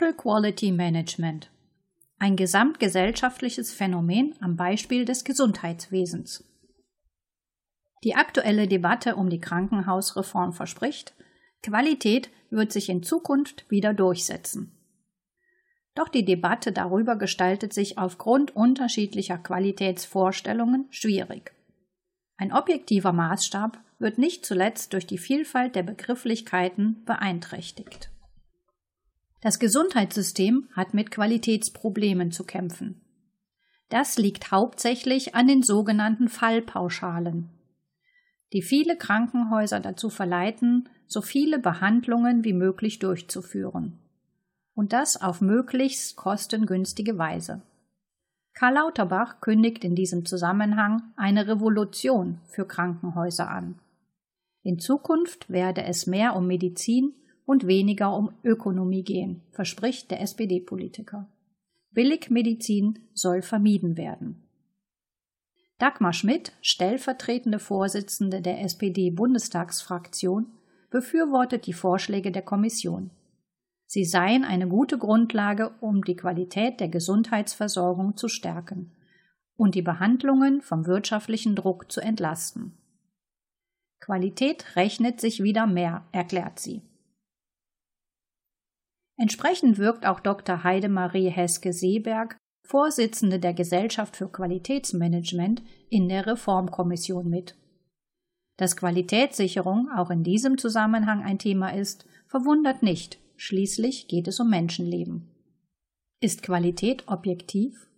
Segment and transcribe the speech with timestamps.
[0.00, 1.50] Total Quality Management.
[2.18, 6.42] Ein gesamtgesellschaftliches Phänomen am Beispiel des Gesundheitswesens.
[8.02, 11.12] Die aktuelle Debatte um die Krankenhausreform verspricht,
[11.62, 14.72] Qualität wird sich in Zukunft wieder durchsetzen.
[15.94, 21.52] Doch die Debatte darüber gestaltet sich aufgrund unterschiedlicher Qualitätsvorstellungen schwierig.
[22.38, 28.10] Ein objektiver Maßstab wird nicht zuletzt durch die Vielfalt der Begrifflichkeiten beeinträchtigt.
[29.40, 33.00] Das Gesundheitssystem hat mit Qualitätsproblemen zu kämpfen.
[33.88, 37.48] Das liegt hauptsächlich an den sogenannten Fallpauschalen,
[38.52, 43.98] die viele Krankenhäuser dazu verleiten, so viele Behandlungen wie möglich durchzuführen
[44.74, 47.62] und das auf möglichst kostengünstige Weise.
[48.54, 53.78] Karl Lauterbach kündigt in diesem Zusammenhang eine Revolution für Krankenhäuser an.
[54.62, 57.14] In Zukunft werde es mehr um Medizin
[57.50, 61.28] und weniger um Ökonomie gehen, verspricht der SPD-Politiker.
[61.90, 64.48] Billigmedizin soll vermieden werden.
[65.76, 70.46] Dagmar Schmidt, stellvertretende Vorsitzende der SPD-Bundestagsfraktion,
[70.90, 73.10] befürwortet die Vorschläge der Kommission.
[73.84, 78.92] Sie seien eine gute Grundlage, um die Qualität der Gesundheitsversorgung zu stärken
[79.56, 82.78] und die Behandlungen vom wirtschaftlichen Druck zu entlasten.
[83.98, 86.82] Qualität rechnet sich wieder mehr, erklärt sie.
[89.20, 90.64] Entsprechend wirkt auch Dr.
[90.64, 97.56] Heidemarie Heske-Seeberg, Vorsitzende der Gesellschaft für Qualitätsmanagement, in der Reformkommission mit.
[98.56, 104.50] Dass Qualitätssicherung auch in diesem Zusammenhang ein Thema ist, verwundert nicht, Schließlich geht es um
[104.50, 105.26] Menschenleben.
[106.20, 107.88] Ist Qualität objektiv?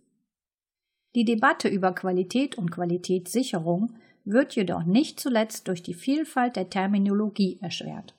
[1.15, 3.93] Die Debatte über Qualität und Qualitätssicherung
[4.23, 8.15] wird jedoch nicht zuletzt durch die Vielfalt der Terminologie erschwert.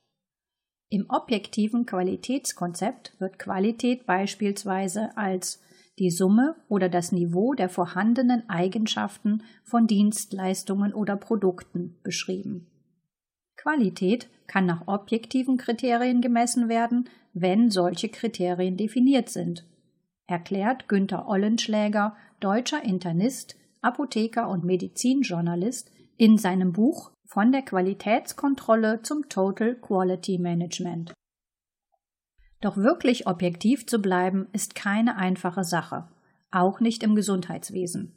[0.94, 5.60] Im objektiven Qualitätskonzept wird Qualität beispielsweise als
[5.98, 12.68] die Summe oder das Niveau der vorhandenen Eigenschaften von Dienstleistungen oder Produkten beschrieben.
[13.56, 19.66] Qualität kann nach objektiven Kriterien gemessen werden, wenn solche Kriterien definiert sind,
[20.28, 29.28] erklärt Günter Ollenschläger, deutscher Internist, Apotheker und Medizinjournalist, in seinem Buch Von der Qualitätskontrolle zum
[29.28, 31.12] Total Quality Management.
[32.60, 36.06] Doch wirklich objektiv zu bleiben, ist keine einfache Sache,
[36.52, 38.12] auch nicht im Gesundheitswesen.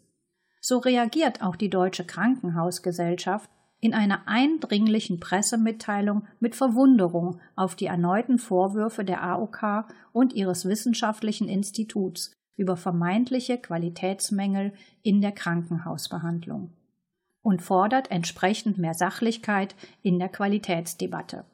[0.62, 8.38] So reagiert auch die Deutsche Krankenhausgesellschaft in einer eindringlichen Pressemitteilung mit Verwunderung auf die erneuten
[8.38, 16.77] Vorwürfe der AOK und ihres wissenschaftlichen Instituts über vermeintliche Qualitätsmängel in der Krankenhausbehandlung
[17.48, 21.46] und fordert entsprechend mehr Sachlichkeit in der Qualitätsdebatte.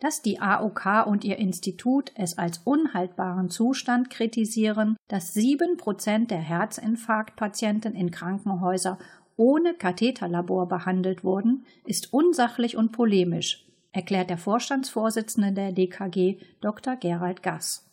[0.00, 6.38] Dass die AOK und ihr Institut es als unhaltbaren Zustand kritisieren, dass sieben Prozent der
[6.38, 8.98] Herzinfarktpatienten in Krankenhäuser
[9.36, 16.96] ohne Katheterlabor behandelt wurden, ist unsachlich und polemisch, erklärt der Vorstandsvorsitzende der DKG Dr.
[16.96, 17.86] Gerald Gass.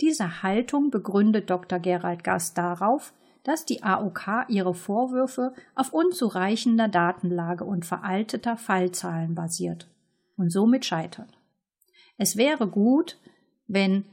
[0.00, 1.80] Diese Haltung begründet Dr.
[1.80, 3.12] Gerald Gass darauf,
[3.44, 9.88] dass die AOK ihre Vorwürfe auf unzureichender Datenlage und veralteter Fallzahlen basiert
[10.36, 11.28] und somit scheitert.
[12.16, 13.18] Es wäre gut,
[13.66, 14.06] wenn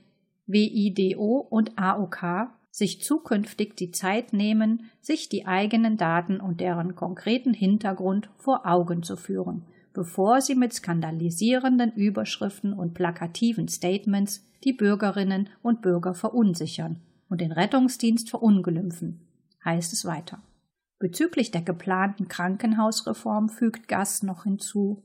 [0.48, 7.54] WIDO und AOK sich zukünftig die Zeit nehmen, sich die eigenen Daten und deren konkreten
[7.54, 15.50] Hintergrund vor Augen zu führen, bevor sie mit skandalisierenden Überschriften und plakativen Statements die Bürgerinnen
[15.62, 19.22] und Bürger verunsichern und den Rettungsdienst verunglimpfen,
[19.66, 20.44] heißt es weiter.
[21.00, 25.02] Bezüglich der geplanten Krankenhausreform fügt Gass noch hinzu,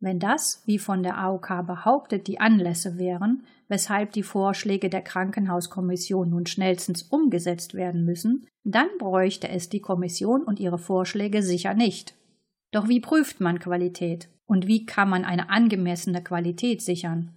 [0.00, 6.30] wenn das, wie von der AOK behauptet, die Anlässe wären, weshalb die Vorschläge der Krankenhauskommission
[6.30, 12.14] nun schnellstens umgesetzt werden müssen, dann bräuchte es die Kommission und ihre Vorschläge sicher nicht.
[12.70, 17.34] Doch wie prüft man Qualität und wie kann man eine angemessene Qualität sichern?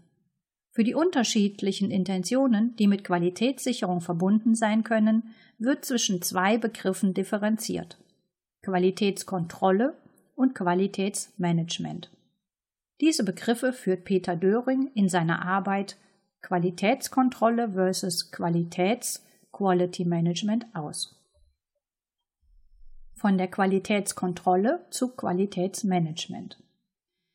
[0.74, 7.98] Für die unterschiedlichen Intentionen, die mit Qualitätssicherung verbunden sein können, wird zwischen zwei Begriffen differenziert
[8.64, 9.98] Qualitätskontrolle
[10.36, 12.12] und Qualitätsmanagement.
[13.02, 15.98] Diese Begriffe führt Peter Döring in seiner Arbeit
[16.42, 21.20] Qualitätskontrolle versus Qualitäts Quality Management aus.
[23.16, 26.58] Von der Qualitätskontrolle zu Qualitätsmanagement.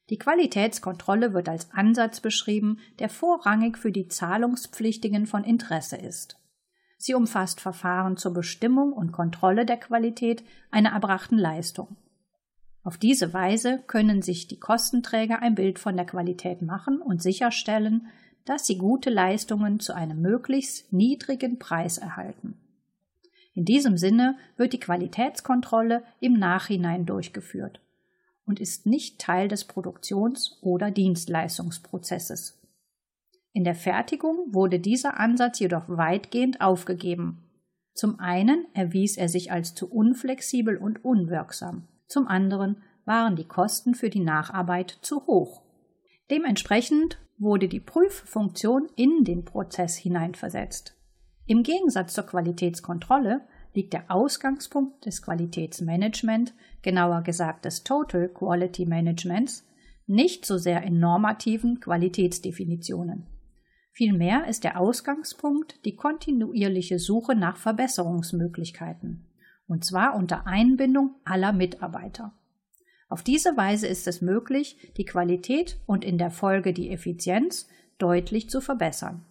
[0.08, 6.38] Die Qualitätskontrolle wird als Ansatz beschrieben, der vorrangig für die Zahlungspflichtigen von Interesse ist.
[6.96, 11.96] Sie umfasst Verfahren zur Bestimmung und Kontrolle der Qualität einer erbrachten Leistung.
[12.84, 18.06] Auf diese Weise können sich die Kostenträger ein Bild von der Qualität machen und sicherstellen,
[18.44, 22.56] dass sie gute Leistungen zu einem möglichst niedrigen Preis erhalten.
[23.54, 27.80] In diesem Sinne wird die Qualitätskontrolle im Nachhinein durchgeführt
[28.46, 32.60] und ist nicht Teil des Produktions- oder Dienstleistungsprozesses.
[33.52, 37.42] In der Fertigung wurde dieser Ansatz jedoch weitgehend aufgegeben.
[37.94, 43.94] Zum einen erwies er sich als zu unflexibel und unwirksam, zum anderen waren die Kosten
[43.94, 45.62] für die Nacharbeit zu hoch.
[46.30, 50.94] Dementsprechend wurde die Prüffunktion in den Prozess hineinversetzt.
[51.46, 53.42] Im Gegensatz zur Qualitätskontrolle
[53.76, 59.64] liegt der Ausgangspunkt des Qualitätsmanagement, genauer gesagt des Total Quality Managements,
[60.06, 63.26] nicht so sehr in normativen Qualitätsdefinitionen.
[63.92, 69.26] Vielmehr ist der Ausgangspunkt die kontinuierliche Suche nach Verbesserungsmöglichkeiten,
[69.68, 72.32] und zwar unter Einbindung aller Mitarbeiter.
[73.08, 77.68] Auf diese Weise ist es möglich, die Qualität und in der Folge die Effizienz
[77.98, 79.24] deutlich zu verbessern.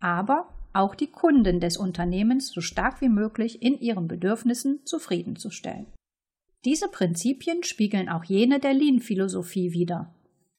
[0.00, 5.86] Aber auch die Kunden des Unternehmens so stark wie möglich in ihren Bedürfnissen zufriedenzustellen.
[6.64, 10.14] Diese Prinzipien spiegeln auch jene der Lean-Philosophie wider.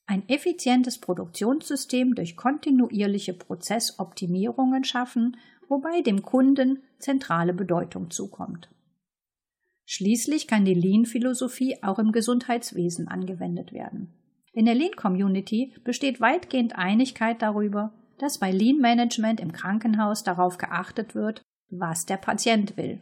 [0.05, 5.37] Ein effizientes Produktionssystem durch kontinuierliche Prozessoptimierungen schaffen,
[5.67, 8.69] wobei dem Kunden zentrale Bedeutung zukommt.
[9.85, 14.13] Schließlich kann die Lean-Philosophie auch im Gesundheitswesen angewendet werden.
[14.53, 21.15] In der Lean-Community besteht weitgehend Einigkeit darüber, dass bei Lean Management im Krankenhaus darauf geachtet
[21.15, 23.01] wird, was der Patient will,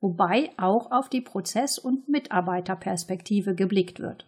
[0.00, 4.26] wobei auch auf die Prozess- und Mitarbeiterperspektive geblickt wird.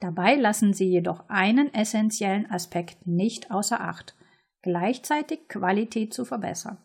[0.00, 4.14] Dabei lassen sie jedoch einen essentiellen Aspekt nicht außer Acht,
[4.62, 6.78] gleichzeitig Qualität zu verbessern.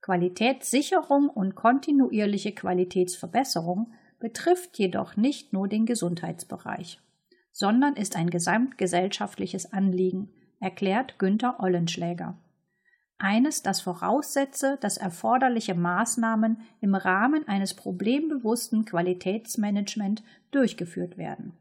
[0.00, 7.00] Qualitätssicherung und kontinuierliche Qualitätsverbesserung betrifft jedoch nicht nur den Gesundheitsbereich,
[7.52, 12.38] sondern ist ein gesamtgesellschaftliches Anliegen, erklärt Günther Ollenschläger.
[13.18, 21.52] Eines, das voraussetze, dass erforderliche Maßnahmen im Rahmen eines problembewussten Qualitätsmanagement durchgeführt werden.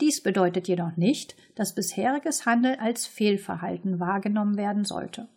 [0.00, 5.28] Dies bedeutet jedoch nicht, dass bisheriges Handeln als Fehlverhalten wahrgenommen werden sollte.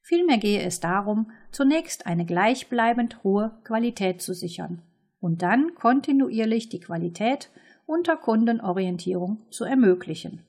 [0.00, 4.82] Vielmehr gehe es darum, zunächst eine gleichbleibend hohe Qualität zu sichern
[5.18, 7.50] und dann kontinuierlich die Qualität
[7.84, 10.45] unter Kundenorientierung zu ermöglichen.